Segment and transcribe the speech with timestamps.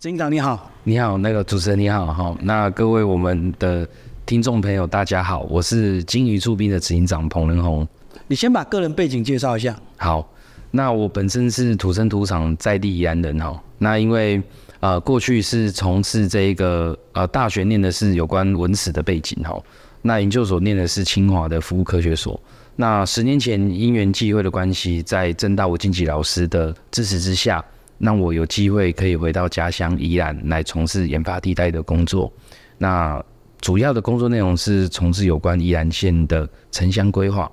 [0.00, 3.84] 执行长你好，你好，那个主持人你好哈，那各位我们的
[4.24, 7.84] 听众朋友大家好，我是金鱼驻兵的执行长彭仁宏。
[8.28, 9.76] 你先把个人背景介绍一下。
[9.96, 10.32] 好，
[10.70, 14.40] 那我本身是土生土长在地宜安人哈，那因为
[14.78, 19.60] 呃过去是从事这一个呃大学念的是有关文史的背景哈，
[20.02, 22.40] 那研究所念的是清华的服务科学所。
[22.76, 27.64] 那十年前因缘际会的关系，在正大吴经济老师的支持之下。
[27.98, 32.32] 让我有机会可以回到家乡宜兰来从事研发地带的工作。
[32.78, 33.22] 那
[33.60, 37.50] 主要的工作内容是从事有关宜兰县的城乡规划。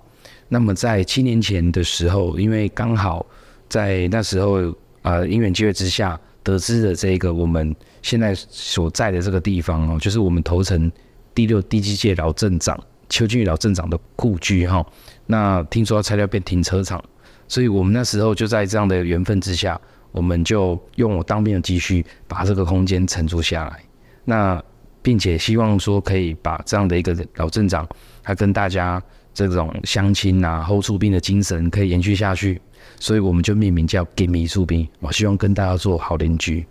[0.47, 3.25] 那么在七年前的时候，因为刚好
[3.67, 4.71] 在那时候
[5.01, 10.91] 呃因缘机会之下，得知的这个我们现在所在的这个地方哦，就是我们头城
[11.33, 14.85] 第六第七届老镇长邱俊宇老镇长的故居哈。
[15.25, 17.03] 那听说要拆掉变停车场，
[17.47, 19.81] 所以我们那时候就在这样的缘分之下。
[20.15, 23.83] 我们就用我当兵的积蓄把这个空间承租下来，
[24.23, 24.63] 那
[25.01, 27.85] 并且希望说可以把这样的一个老镇长，
[28.23, 32.61] 他跟大家这种相亲啊、后出兵的精神可以延续下去，
[32.97, 36.65] 所以我们就命名叫 “Give me 出兵”，我希望跟大家做好邻居。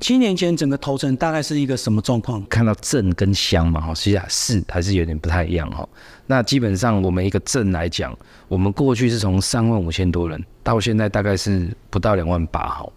[0.00, 2.42] 七年前整个头城大概是一个什么状况？
[2.46, 5.86] 看到镇跟乡嘛，哈，实际上市还是有点不太一样哈。
[6.26, 8.16] 那基本上我们一个镇来讲，
[8.48, 12.88] 我们过去是从三万五千多人，到现在大概是不到两万八哈。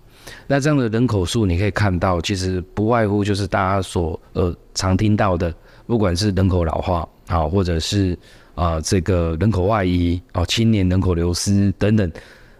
[0.48, 5.54] 那这样的人口数，你可以看到，其实不外乎就是大家所呃常听到的，
[5.86, 8.18] 不管是人口老化啊，或者是
[8.56, 12.10] 啊这个人口外移哦，青年人口流失等等。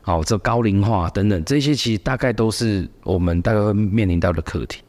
[0.06, 4.82] 好，这高龄化等等，这些其实大概都是我们大概会面临到的课题。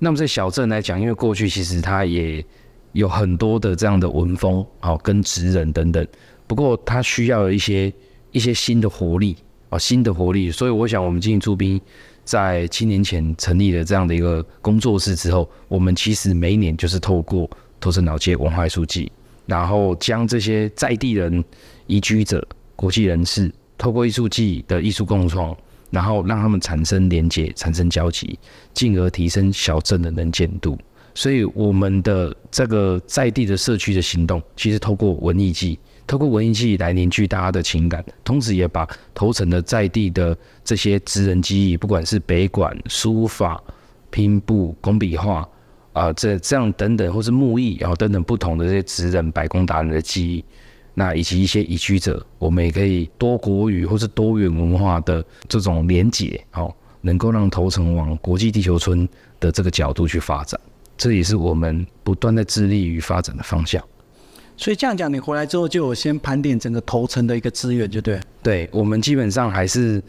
[0.00, 2.44] 那么在小镇来讲，因为过去其实它也
[2.90, 6.04] 有很多的这样的文风，好跟职人等等，
[6.48, 7.92] 不过它需要一些
[8.32, 9.36] 一些新的活力，
[9.68, 10.50] 哦新的活力。
[10.50, 11.80] 所以我想，我们经营驻兵
[12.24, 19.12] 在七年前成立了这样的一个工作室之后，我们其实每一年就是透过头城老街文化艺术季，
[19.46, 21.44] 然后将这些在地人、
[21.86, 23.48] 移居者、国际人士。
[23.78, 25.56] 透过艺术季的艺术共创，
[25.90, 28.38] 然后让他们产生连接、产生交集，
[28.74, 30.78] 进而提升小镇的能见度。
[31.14, 43.62] 所以，我们的这个在地的社区的行动，其实透过文艺季，透过文艺季来凝聚大家的情感，同时也把头城的在地的这些职人技艺，不管是北管、书法、
[44.10, 45.48] 拼布、工笔画
[45.94, 50.44] 啊，这这样等等，或是木艺，然后等等不同的这些职人、百工达人的技艺。
[50.98, 59.06] 那以及一些移居者，我们也可以多国语或是多元文化的这种连结，好，能够让头城往国际地球村
[59.38, 60.58] 的这个角度去发展，
[60.96, 63.84] 这也是我们不断在致力于发展的方向。
[64.56, 68.18] 所以这样讲，你回来之后就有先盘点整个头城的一个资源，就对。
[68.42, 70.02] 对，我们基本上还是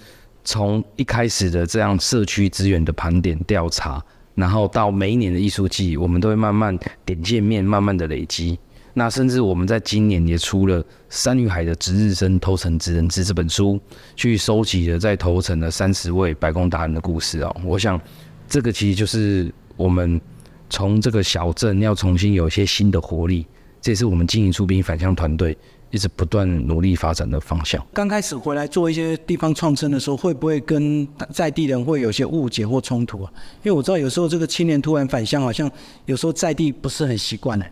[0.45, 4.01] 从一开始的这样社区资源的盘点调查，
[4.35, 8.57] 然后到每一年的艺术季，我们都会慢慢点见面，慢慢的累积。
[8.97, 13.79] 那甚至我们在今年也出了《山与海的值日生头城职人志》这本书，
[14.15, 17.55] 去收集了在头城的三十位白宫达人的故事哦。
[17.63, 18.01] 我想，
[18.49, 20.19] 这个其实就是我们
[20.67, 23.45] 从这个小镇要重新有一些新的活力，
[23.79, 25.55] 这也是我们经营出兵返乡团队
[25.91, 27.85] 一直不断努力发展的方向。
[27.93, 33.31] 刚开始回来做一些地方创生的时候，会不会跟在地人会有些误解或冲突啊？
[33.61, 35.69] 因为我知道有时候这个青年突然返乡，好像
[36.07, 37.65] 有时候在地不是很习惯呢。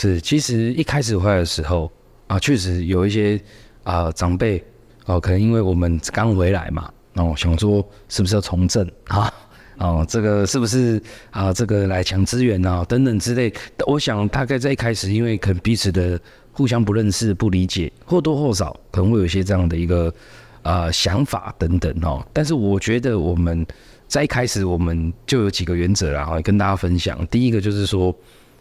[0.00, 1.90] 是，其实一开始回来的时候
[2.28, 3.40] 啊，确实有一些
[3.82, 4.62] 啊长辈
[5.06, 9.34] 哦，可能因为我们刚回来嘛，哦想说是不是要从政啊，
[9.78, 13.52] 哦这个是不是啊这个来抢资源啊等等之类。
[13.88, 16.20] 我想大概在一开始，因为可能彼此的
[16.52, 20.14] 互相不认识、不理解，或多或少可能会有一些这样的一个
[20.62, 22.24] 啊想法等等哦。
[22.32, 23.66] 但是我觉得我们
[24.06, 27.26] 在一开始我们就有几个原则然后跟大家分享。
[27.26, 28.14] 第一个就是说，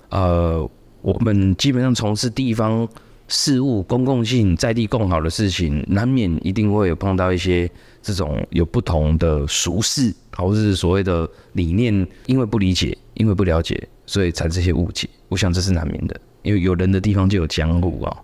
[0.09, 0.68] 呃。
[1.07, 2.85] 我们基本上从事地方
[3.29, 7.69] 事务、公共性、在地共好的事情，难免一定会有碰到一些
[8.01, 15.08] 这种有不同的俗事，或是所谓的理念，因为不理解，因为不了解，所以产生些误解。
[15.29, 18.17] 我想这是难免的，因为有人的地方就有江湖啊，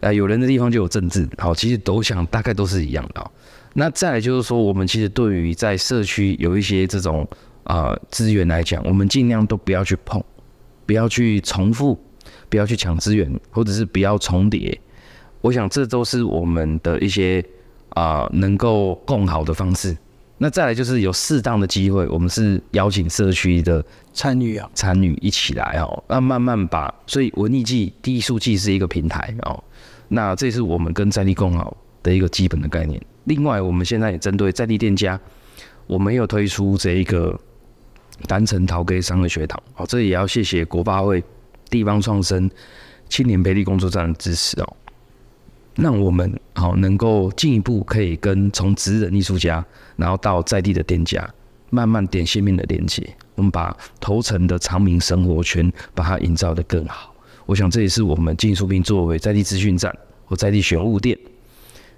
[0.00, 1.28] 啊，有人的地方就有政治。
[1.38, 3.30] 好，其实都想大概都是一样的。
[3.72, 7.26] 那再来就是说，我们其实对于在社区有一些这种
[7.64, 10.22] 啊资源来讲，我们尽量都不要去碰。
[10.86, 11.98] 不要去重复，
[12.54, 14.80] 不要去抢资源，或者是不要重叠。
[15.40, 17.44] 我想这都是我们的一些
[17.88, 19.96] 啊能够共好的方式。
[20.38, 26.94] 那再来就是有适当的机会，我们是邀请社区的参与啊，参与一起来哦，那慢慢把。
[27.08, 29.60] 所以文艺季、艺术季是一个平台哦。
[30.06, 33.04] 那这是我们跟在地共好的一个基本的概念。
[33.24, 35.18] 另外，我们现在也针对在地店家，
[35.88, 37.36] 我们有推出这一个
[38.28, 41.20] 单城陶给商业学堂，哦，这也要谢谢国发会
[41.70, 42.50] 地方创生
[43.08, 44.76] 青年培力工作站的支持哦，
[45.76, 49.64] 让我们好能够进一步可以跟从职人艺术家，
[49.96, 51.28] 然后到在地的店家，
[51.70, 57.14] 慢慢点线面的连接，我们把头城的长明生活圈把它营造的更好。
[57.46, 59.94] 我想这也是我们金树兵作为在地资讯站
[60.24, 61.18] 或在地选物店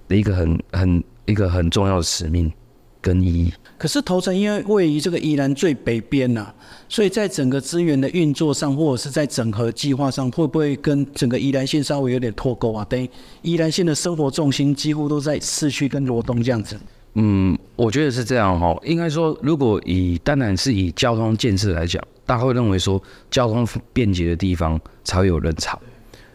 [0.07, 2.51] 的一个很很一个很重要的使命
[3.01, 3.53] 跟意义。
[3.77, 6.51] 可是头城因为位于这个宜兰最北边呐、
[6.89, 12.85] 所以在整个资源的运作上，或者是在整合计划上，会不会跟整个宜兰县稍微有点脱钩啊？
[12.89, 13.07] 等于
[13.43, 16.75] 宜兰县的生活重心几乎都在市区跟罗东这样子。
[17.13, 18.75] 嗯，我觉得是这样哈。
[18.83, 25.79] 应该说，如果以当然是以交通建设来讲，大家会认为说交通便捷的地方才会有人潮。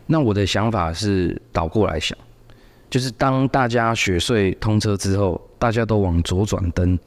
[0.07, 2.17] 那我的想法是倒过来想，
[2.93, 6.99] 就是当大家雪隧通车之后，大家都往左转灯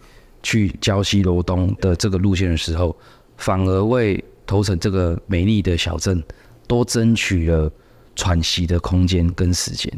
[0.41, 2.97] 去礁溪罗东的这个路线的时候，
[3.37, 6.23] 反而为头城这个美丽的小镇
[6.67, 7.71] 多争取了
[8.15, 9.93] 喘息的空间跟时间。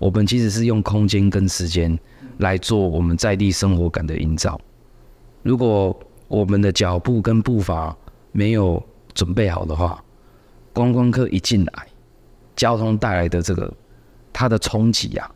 [0.00, 1.96] 我们其实是用空间跟时间
[2.38, 4.60] 来做我们在地生活感的营造。
[5.44, 5.96] 如果
[6.26, 7.96] 我们的脚步跟步伐
[8.32, 8.84] 没有
[9.14, 10.02] 准备好的话，
[10.72, 11.86] 观光客一进来，
[12.56, 13.72] 交通带来的这个
[14.34, 15.30] 它的冲击啊，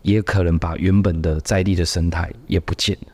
[0.00, 3.12] 也可能把原本的在地的生态也不见了。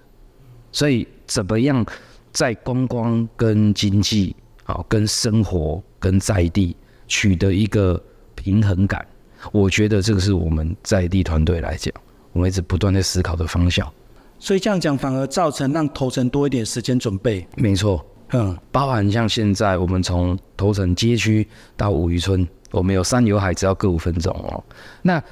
[0.71, 1.85] 所以，怎么样
[2.31, 6.77] 在观光跟经济啊、跟生活跟在地
[7.09, 8.01] 取得一个
[8.35, 9.05] 平衡感？
[9.53, 11.93] 我觉得这个是我们在地团队来讲，
[12.33, 13.91] 我们一直不断在思考的方向。
[14.39, 17.47] 所以这样讲反而造成让头城多一点时间准备。
[17.57, 22.47] 没错，嗯，包含像现在我们从头城街区到五渔村，
[22.79, 24.63] 我们有山有海，只要各五分钟哦。
[25.03, 25.23] 那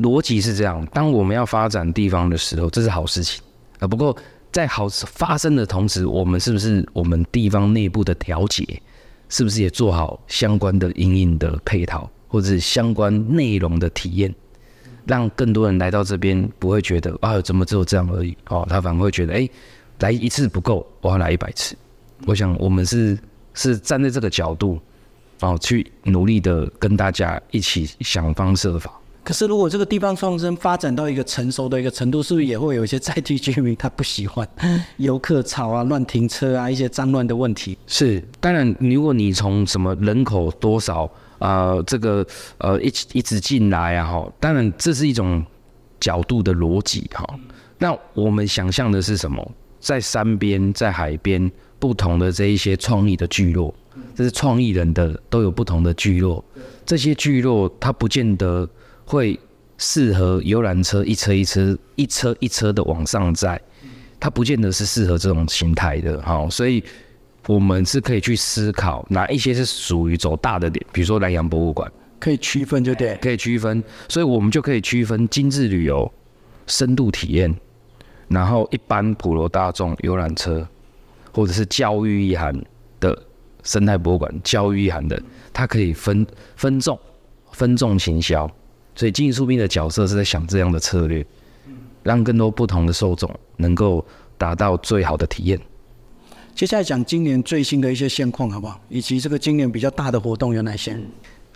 [0.00, 3.42] 逻辑是这样：当我们要发展地方的时候，这是好事情
[3.78, 3.86] 啊。
[3.86, 4.16] 不过
[4.50, 8.64] 在好发生的同时，我们是不是我们地方内部的调节，
[9.28, 14.34] 是不是也做好相关的营运的配套，或者是相关内容的体验？
[15.06, 19.48] 让更多人来到这边，不会觉得啊，怎么只有这样而已哦，他反而会觉得，哎、
[19.98, 21.76] 来一次不够，我要来一百次。
[22.26, 23.18] 我想我们是
[23.52, 24.80] 是站在这个角度，
[25.44, 28.90] 哦，去努力的跟大家一起想方设法。
[29.22, 34.46] 可是如果这个地方创生发展到一个成熟的一个程度，是不是也会有一些在地居民他不喜欢
[34.96, 37.76] 游客吵啊、乱停车啊、一些脏乱的问题？
[37.86, 41.04] 是，当然，如果你从什么人口多少
[41.38, 42.26] 啊、呃这个
[42.58, 45.44] 呃一起一直进来啊，哈，当然这是一种
[45.98, 47.24] 角度的逻辑哈。
[47.78, 49.52] 那我们想象的是什么？
[49.80, 53.74] 在山边，在海边，不同的这一些创意的聚落，
[54.14, 56.44] 这是创意人的都有不同的聚落。
[56.86, 58.68] 这些聚落它不见得
[59.04, 59.38] 会
[59.78, 63.60] 适合游览车一车一车、一车一车的往上载，
[64.20, 66.48] 它不见得是适合这种形态的哈。
[66.50, 66.82] 所以
[67.46, 71.90] 我们是可以去思考哪一些是属于走大的点，比如说南洋博物馆
[72.20, 73.16] 可以区分，就对。
[73.20, 76.10] 可以区分，所以我们就可以区分精致旅游、
[76.66, 77.54] 深度体验，
[78.28, 80.66] 然后一般普罗大众游览车，
[81.32, 82.54] 或者是教育意涵
[83.00, 83.22] 的
[83.64, 85.20] 生态博物馆、教育意涵的，
[85.52, 86.24] 它可以分
[86.54, 86.96] 分众、
[87.50, 88.48] 分众行销。
[88.94, 91.26] 所以经营出兵的角色是在想这样的策略，
[92.04, 94.06] 让更多不同的受众能够
[94.38, 95.58] 达到最好的体验。
[96.54, 98.80] 接下来讲今年最新的一些现况，好不好？
[98.88, 100.96] 以及这个今年比较大的活动有哪些？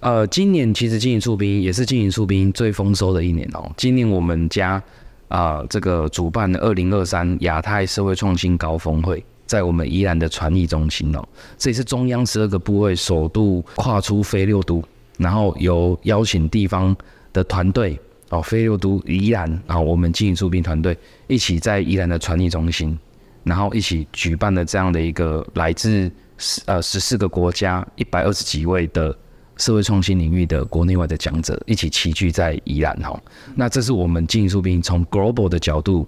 [0.00, 3.70] 呃，今年其实经营出兵也是经营出兵最丰收的一年哦。
[3.76, 4.82] 今年我们家
[5.28, 11.26] 啊、这个主办的二零二三亚太社会创新高峰会，在我们宜兰的传艺中心哦，
[11.56, 14.84] 这也是中央十二个部位首度跨出非六都，
[15.16, 16.94] 然后由邀请地方
[17.32, 22.96] 的团队哦，非六都宜兰啊，我们经营出兵团队一起在宜兰的传艺中心，
[23.42, 29.16] 然后一起举办了这样的一个来自十呃十四个国家一百二十几位的
[29.56, 33.18] 社会创新领域的国内外的讲者一起齐聚在宜兰哈。
[33.54, 36.06] 那这是我们经营出兵从 global 的角度、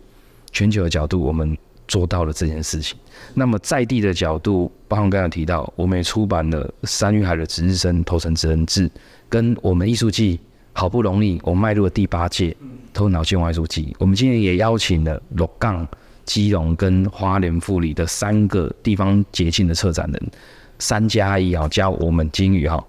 [0.52, 1.56] 全球的角度，我们
[1.90, 2.96] 做到了这件事情。
[3.34, 8.88] 那么在地的角度，包括刚才提到，我们也出版了《山与海的值日生头城职人志》，
[9.28, 10.40] 跟我们艺术季
[10.72, 12.56] 好不容易我们迈入了第八届
[12.94, 15.86] 头脑健忘艺术季，我们今年也邀请了六杠。
[16.26, 20.30] 基隆跟花莲富里的三个地方节庆的策展人，
[20.78, 22.84] 三加一啊，加我们金鱼哈，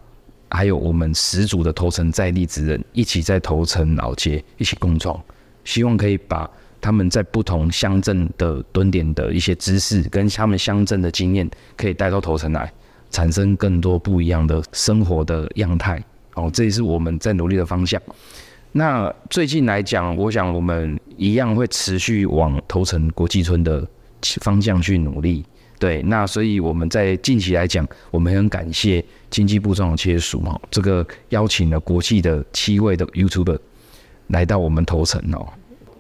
[0.50, 5.20] 还有我们十组的头城在地职人，一起在头城老街一起共创，
[5.64, 6.48] 希望可以把
[6.82, 12.74] 他们在不同乡镇的蹲点的一些知识，跟他们乡镇的经验，可以带到头城来，
[13.12, 16.04] 产生更多不一样的生活的样态。
[16.34, 18.02] 哦，这也是我们在努力的方向。
[18.72, 23.86] 那最近来讲，我想我们一样会持续往头城国际村的
[24.42, 25.46] 方向去努力。
[25.78, 33.58] 对，那所以我们在近期来讲，我们很感谢经济部中的切署哈，这个邀请了国际的七位的 YouTuber
[34.28, 35.46] 来到我们头城哦，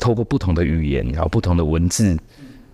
[0.02, 2.18] 透过不同的语言，然后不同的文字，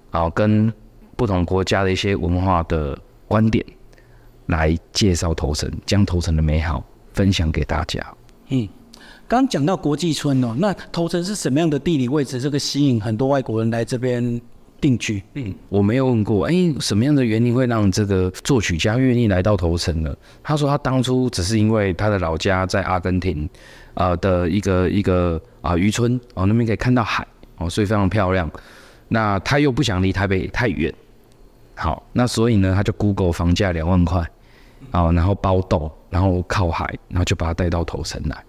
[0.10, 0.74] 然后跟
[1.18, 3.64] 不同国家的一些文化的观点
[4.46, 6.82] 来介绍头城，将头城的美好
[7.14, 8.02] 分享给大家。
[8.48, 8.68] 嗯，
[9.28, 12.40] 刚刚讲到国际村哦，那头城是什么样的地理位置？
[12.40, 14.42] 这个吸引很多外国人来这边
[14.80, 15.22] 定居。
[15.34, 20.16] 嗯，我没有问过，哎、什么样的原因会让这个作曲家愿意来到头城呢？
[20.42, 23.50] 他说他当初只是因为他的老家在阿根廷，
[23.98, 27.26] 呃的一个一个啊、渔村哦，那边可以看到海
[27.58, 28.50] 哦，所以非常漂亮。
[29.10, 30.94] 那他又不想离台北太远，
[31.76, 34.22] 好，那所以呢，他就 Google 房价两万块，
[34.92, 38.44] 哦，然后包栋，然后靠海，然后就把他带到头城来。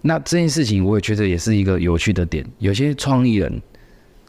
[0.00, 3.60] 那这件事情我也觉得也是一个有趣的点，有些创意人，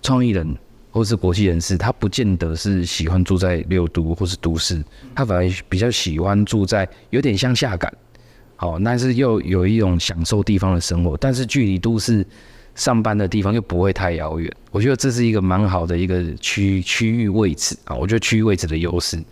[0.02, 0.58] 创意人
[0.92, 4.84] 或是国际人士，他不见得是喜欢住在六都或是都市，
[5.16, 7.94] 他反而比较喜欢住在有点乡下感，
[8.58, 12.26] 好，但是又有一种享受地方的生活，但是距离都市
[12.76, 14.52] 上班的地方又不会太遥远。
[14.72, 19.24] 我觉得这是一个蛮好的一个区区域位置啊，我觉得区域位置的优势。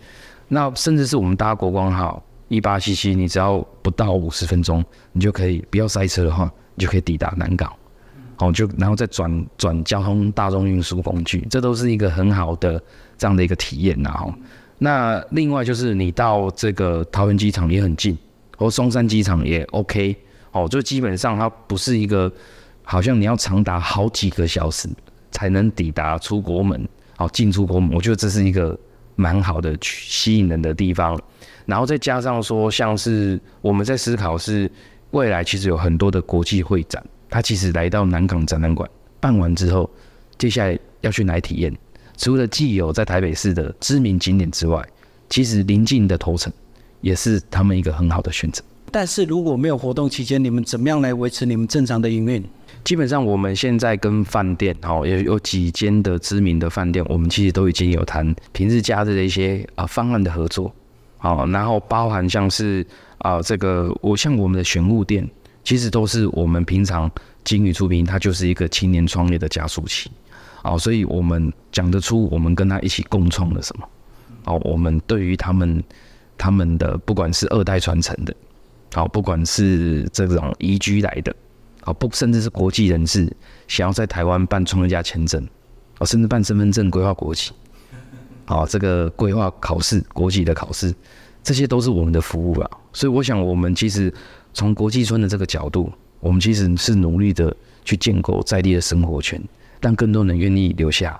[0.48, 7.72] 那甚至是我们搭国光号一八七七，你只要不到五十分钟，你就可以不要塞车的话，你就可以抵达南港。
[8.36, 12.80] 好，就然后再转转交通大众运输工具，这都是一个很好的
[13.18, 14.10] 这样的一个体验呐。
[14.10, 14.32] 哈，
[14.78, 18.16] 那另外就是你到这个桃园机场也很近，
[18.56, 20.16] 或松山机场也 OK。
[20.52, 22.32] 哦，就基本上它不是一个
[22.82, 24.88] 好像你要长达好几个小时
[25.30, 28.78] 才能抵达出国门，哦，进出国门，我觉得这是一个
[29.16, 31.20] 蛮好的去吸引人的地方。
[31.66, 34.70] 然后再加上说，像是我们在思考是
[35.10, 38.88] 未来其实有很多的国际会展，它其实来到南港展览馆
[39.20, 39.90] 办完之后，
[40.38, 41.76] 接下来要去哪体验？
[42.16, 44.82] 除了既有在台北市的知名景点之外，
[45.28, 46.50] 其实邻近的头城
[47.00, 48.62] 也是他们一个很好的选择。
[48.90, 52.42] 但是如果没有活动期间，你们怎么样来维持你们正常的营运？
[52.84, 60.72] 基本上我们现在跟饭店，哦，有有几间的知名的饭店，我们其实都已经有谈平日假日的一些啊方案的合作，
[61.18, 62.86] 好，然后包含像是
[63.18, 65.28] 啊这个我像我们的玄物店，
[65.64, 67.10] 其实都是我们平常
[67.42, 70.08] 金宇出品，它就是一个青年创业的加速器，
[70.62, 73.88] 哦，所以我们讲得出我们跟他一起共创了什么，
[74.44, 75.82] 哦，我们对于他们
[76.38, 78.34] 他们的不管是二代传承的，
[78.94, 81.34] 好，不管是这种移居来的。
[81.82, 83.32] 啊，不，甚至是国际人士
[83.68, 85.40] 想要在台湾办创业家签证，
[86.00, 87.52] 哦，甚至办身份证、规划国籍，
[88.44, 90.92] 好，这个规划考试、国际的考试，
[91.44, 92.68] 这些都是我们的服务啊。
[92.92, 94.12] 所以，我想我们其实
[94.52, 99.40] 从国际村的这个角度，我们其实是努力的去建构在地的生活圈，
[99.80, 101.16] 让更多人愿意留下。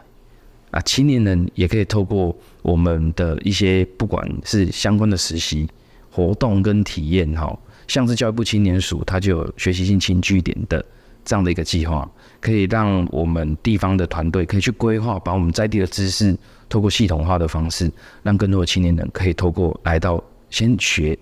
[0.73, 5.68] 啊，青年人也可以透过我们的一些不管是相关的实习
[6.11, 7.56] 活动跟体验，哈。
[7.87, 10.85] 像是教育部青年署，它就有学习性轻据点的
[11.25, 16.37] 这样的一个计划，可以让我们地方的团队可以去规划，把我们在地的知识，
[16.68, 17.88] 透过系统化的方式，
[18.25, 20.20] 让更多的青年人可以透过来到
[20.50, 21.16] 先学，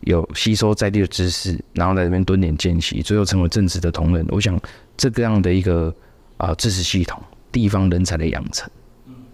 [0.00, 4.26] 有吸收在地的知识，然后在这边蹲点见习，最后成为正直的同仁。
[4.30, 4.58] 我想
[4.96, 5.94] 这个样的一个
[6.36, 8.68] 啊知识系统，地方人才的养成，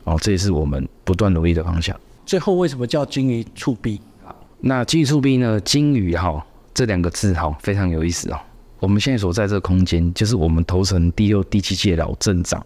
[0.05, 1.99] 哦，这也是我们不断努力的方向。
[2.27, 4.01] 最后为什么叫金鱼触壁？
[4.61, 5.61] 那金鱼触壁呢？
[5.61, 8.39] 金鱼哈这两个字哈非常有意思哦。
[8.79, 12.65] 我们现在所在这个空间，就是我们头城第六、第七届老镇长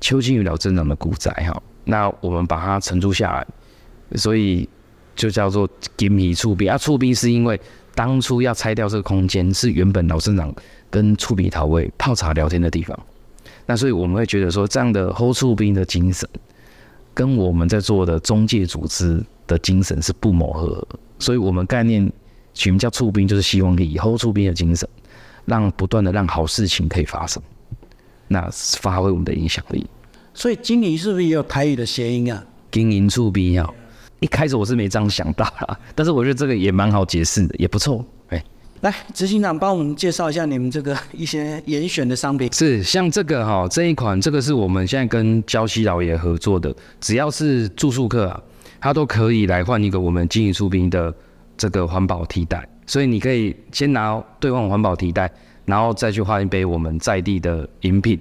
[0.00, 1.62] 邱金鱼老镇长的古宅哈。
[1.84, 3.46] 那我们把它承租下来，
[4.16, 4.68] 所以
[5.16, 6.78] 就叫做金鱼触壁啊。
[6.78, 7.60] 触壁是因为
[7.94, 10.54] 当初要拆掉这个空间，是原本老镇长
[10.88, 12.98] 跟触壁桃味泡茶聊天的地方。
[13.66, 16.28] 那所以我们会觉得说，这样的 hold 触壁的精神，
[17.14, 20.86] 跟我们在做的中介组织的精神是不谋合。
[21.18, 22.10] 所以我们概念
[22.54, 24.88] 取名叫触兵，就是希望以后触兵的精神，
[25.44, 27.42] 让不断的让好事情可以发生，
[28.28, 28.48] 那
[28.78, 29.86] 发挥我们的影响力。
[30.32, 32.42] 所以经营是不是也有台语的谐音啊？
[32.70, 33.68] 经营触兵啊，
[34.20, 38.04] 一开始我是没这样想到啦，但是我觉得这个也蛮好解释的，也不错。
[38.80, 42.50] 来，执行长帮我们介绍一下你们这个一些严选的商品。
[42.52, 48.42] 是像这个哈，这一款这个是我们现在跟礁溪老爷合作的，只要是住宿客啊。
[48.82, 51.14] 他都可以来换一个我们经营出兵的
[51.54, 55.30] 这个环保替代，所以你可以先拿兑换环保替代，
[55.66, 58.18] 然后再去换一杯我们在地的饮品，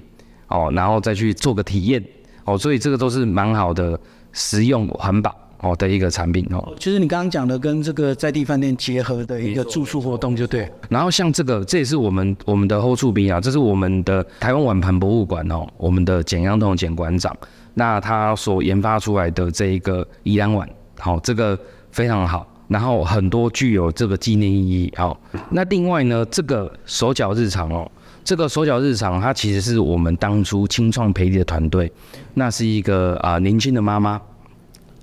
[0.49, 2.03] 哦，然后再去做个体验，
[2.43, 3.97] 哦，所以这个都是蛮好的
[4.33, 6.73] 实用环保哦的一个产品哦。
[6.77, 10.69] 就是你刚刚讲的跟这个在地饭店结合的一个住宿活动，就对。
[10.89, 17.35] 然后像这个，这也是我们我们的后处兵啊，这是我们的台湾碗盘博物馆哦，我们的简阳同简馆长。
[17.75, 21.57] 那他所研发出来的这一个宜兰碗，好，这个
[21.91, 24.91] 非常好，然后很多具有这个纪念意义。
[24.97, 25.17] 好，
[25.49, 27.89] 那另外呢，这个手脚日常哦，
[28.23, 31.89] 这个手脚日常，它其实是我们当初清创培力的团队，
[32.33, 34.19] 那是一个啊年轻的妈妈，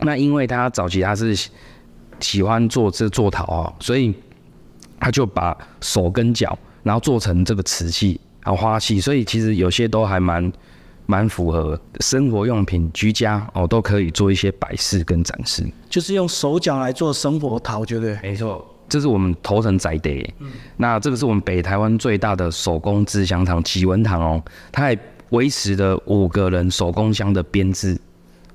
[0.01, 1.35] 那因为他早期他是
[2.21, 4.15] 喜欢做这做陶啊，所以
[4.99, 8.21] 他就把手跟脚，然后做成这个瓷器。
[8.45, 10.53] 然后花器，所以其实有些都还蛮
[11.07, 15.67] 蛮符合生活用品、居家哦，都可以做一些摆饰跟展示。
[15.91, 18.17] 就是用手脚来做生活陶，对不对？
[18.23, 20.33] 没错，这是我们头城宅地。
[20.39, 24.97] 嗯，那这个是我们北台湾最大的手工制香厂——启文堂哦，它还
[25.31, 28.01] 维持了五个人手工香的编制，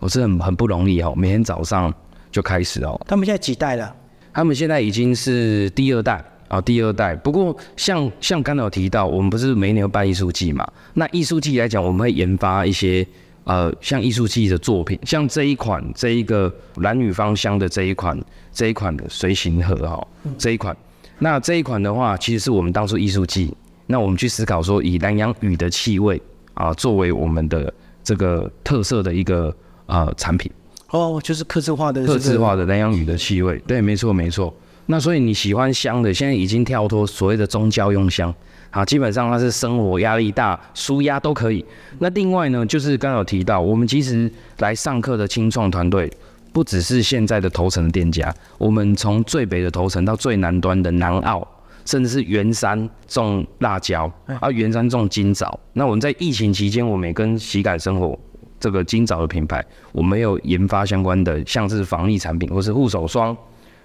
[0.02, 1.14] 我是很很不容易哦。
[1.16, 1.94] 每天早上
[2.30, 3.00] 就开始哦。
[3.08, 3.96] 他们现在几代了？
[4.34, 6.22] 他们现在已经是第二代。
[6.50, 7.16] 啊，第二代。
[7.16, 10.70] 不过像像刚才有提到，我们不是每年有办艺术季嘛？
[10.96, 13.08] 那艺术季来讲，我们会研发一些
[13.46, 20.06] 呃，像艺术季的作品，像这一款这一个蓝女芳香的这一款这一款的随行盒哈，
[20.38, 20.76] 这一款。
[21.20, 23.56] 那这一款的话，其实是我们当初艺术季，
[23.88, 26.22] 那我们去思考说，以南洋雨的气味
[26.54, 29.56] 啊，作为我们的这个特色的一个
[29.92, 30.52] 呃产品。
[30.90, 34.54] 哦，就是刻字化的刻字化的南洋雨的气味，对，没错没错。
[34.88, 38.34] 那所以你喜欢香的，现在已经跳脱所谓的宗教用香，
[38.72, 41.64] 啊，基本上它是生活压力大、舒压都可以。
[42.00, 46.12] 那另外呢，就是刚有提到，我们其实来上课的清创团队，
[46.52, 51.48] 不只是现在的头城的店家，我们从最北的头城到最南端的南澳，
[51.86, 55.58] 甚至是圆山种辣椒，啊，圆山种金枣。
[55.72, 58.20] 那我们在疫情期间，我们也跟喜感生活
[58.62, 63.36] 这个今早的品牌，我们有研发相关的，像是防疫产品或是护手霜。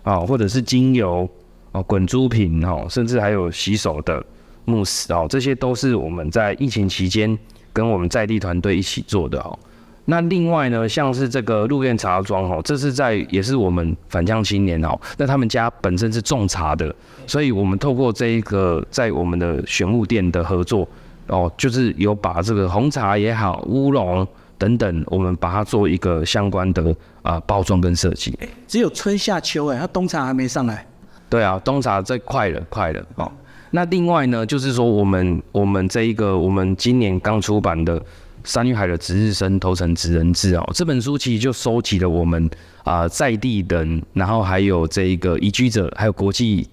[0.02, 1.28] 啊，或者是精油
[1.72, 4.24] 哦，滚珠瓶哦，甚至还有洗手的
[4.64, 7.36] 慕斯哦，这些都是我们在疫情期间
[7.72, 9.58] 跟我们在地团队一起做的哦。
[10.04, 16.94] 那另外呢，像是这个陆苑茶庄哦，这是在也是我们返乡青年哦，那他们家本身是种茶的，
[17.26, 20.86] 所以我们透过这一个在我们的玄物店的合作
[21.26, 24.24] 哦，就是有把这个红茶也好，乌龙。
[24.58, 28.38] 等等，我们把它做一个相关的啊包装跟设计。
[28.66, 30.86] 只有春夏秋哎，它冬茶还没上来。
[31.28, 33.30] 对啊，冬茶在快了，快了哦。
[33.70, 38.00] 那另外呢，就是说我们我们这一个我们今年刚出版的
[38.44, 42.48] 《山与海的值日生头层职人志》哦，这本书其实就收集了我们
[42.84, 46.68] 啊在地人，然后还有这一个移居者，还有国际。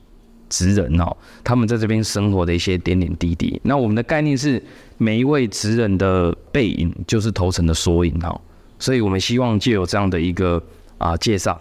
[0.54, 3.60] 职人哦，他们在这边生活的一些点点滴滴。
[3.64, 4.62] 那我们的概念是，
[5.00, 8.40] 每一位职人的背影就是头层的缩影哦。
[8.78, 10.62] 所以我们希望借有这样的一个
[11.00, 11.60] 啊介绍，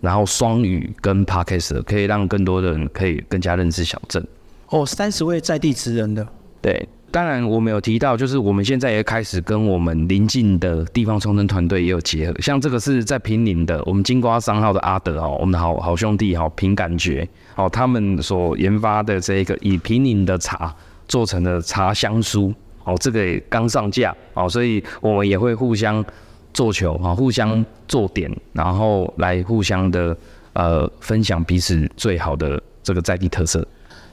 [0.00, 4.24] 然后双语跟 podcast 可以让更多的人可以更加认识小镇。
[4.68, 6.24] 哦，三十位在地职人的，
[6.62, 6.88] 对。
[7.10, 20.74] 当然，我们有提到，就是我们现在也开始跟我们邻近的地方创生团队也有结合，像这个是在平林的，我们金瓜商号的阿德哦，我们的好好兄弟哈，凭感觉哦，他们所研发的这个以平林的茶
[21.06, 26.04] 做成的茶香酥哦，这个也刚上架哦，所以我们也会互相
[26.52, 30.14] 做球啊，互相做点，然后来互相的
[30.52, 33.66] 呃分享彼此最好的这个在地特色，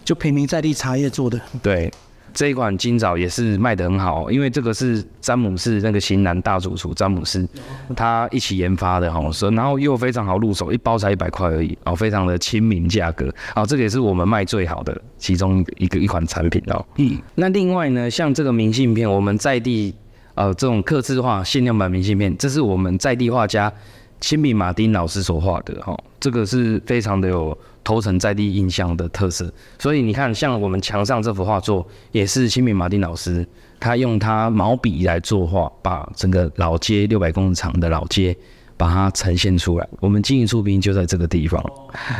[0.05, 1.91] 就平林在地茶叶做的，对。
[2.35, 7.47] 这一款今早也是卖得很好，因为这个是詹姆斯那个型男大主厨詹姆斯
[7.95, 16.85] 他一起研发的哈，所以然后又非常好入手，一包才一百块而已，哦，非常的亲民价格，哦，这个也是我们卖最好的其中一个一款产品哦。
[16.97, 19.95] 嗯，那另外呢，像这个明信片，我们在地
[20.33, 23.71] 呃这种刻字化限量版明信片，这是我们在地画家
[24.19, 27.57] 亲笔马丁老师所画的哈，这个是非常的有。
[27.85, 33.47] 头层在地印象的特色，所以你看，像我们墙上这幅画作，也是新民马丁老师，
[33.79, 38.35] 他用他毛笔来作画，把整个老街六百公尺长的老街，
[38.75, 39.87] 把它呈现出来。
[39.99, 41.63] 我们经营出品就在这个地方。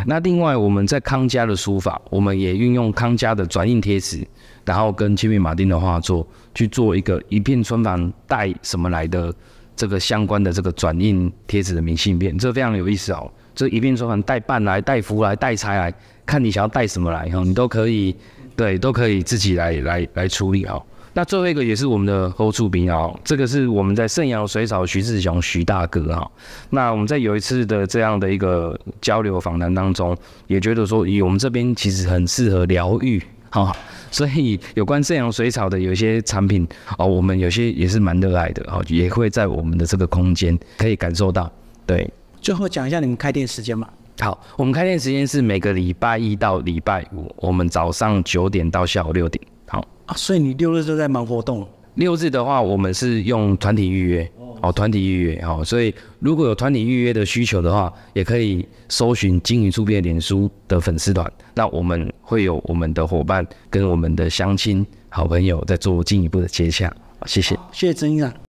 [0.06, 4.26] 那另外，我们在康家的书法，我们也运用康家的转印贴纸，
[4.66, 9.34] 然后跟亲民马丁的画作去做一个一片春房带什么来的
[9.76, 13.32] 这个相关的这个转印贴纸的明信片，这非常有意思哦。
[13.56, 15.94] 这一并说能带伴来、带福来、带财来，
[16.26, 18.16] 看你想要带什么来哈，你都可以，
[18.56, 20.84] 对，都可以自己来来来处理哈。
[21.14, 26.30] 那最后一个也是我们的后处兵啊，这个是我们在圣阳水草徐志雄徐大哥哈。
[26.72, 30.14] 那我们在有一次的这样的一个交流访谈当中，
[30.48, 33.74] 也觉得说，以我们这边其实很适合疗愈哈，
[34.12, 41.50] 所以有关圣阳水草的有些产品哦，我们有些也是蛮热爱的哦，也会在我们的这个空间可以感受到，
[41.86, 42.06] 对。
[42.46, 43.92] 最后讲一下你们开店时间吧。
[44.20, 49.44] 好，我们开店时间是每个礼拜一到礼拜五，我们早上九点到下午六点。
[49.66, 51.68] 好啊，所以你六日都在忙活动。
[51.96, 54.32] 六日的话，我们是用团体预约，
[54.62, 66.94] 哦，团体预约，哦，所以如果有团体预约的需求的话，也可以搜寻金鱼助变脸书的粉丝团，那我们会有我们的伙伴跟我们的乡亲好朋友在做进一步的接洽，
[67.26, 67.58] 谢谢。
[67.72, 68.40] 谢谢曾院长。